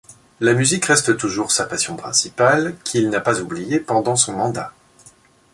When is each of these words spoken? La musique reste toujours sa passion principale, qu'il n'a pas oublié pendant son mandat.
La 0.39 0.53
musique 0.55 0.85
reste 0.85 1.15
toujours 1.15 1.51
sa 1.51 1.67
passion 1.67 1.95
principale, 1.95 2.75
qu'il 2.83 3.11
n'a 3.11 3.19
pas 3.21 3.39
oublié 3.39 3.79
pendant 3.79 4.15
son 4.15 4.33
mandat. 4.35 4.73